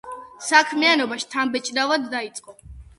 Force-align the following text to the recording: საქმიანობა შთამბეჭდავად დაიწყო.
საქმიანობა 0.45 1.19
შთამბეჭდავად 1.27 2.13
დაიწყო. 2.19 2.63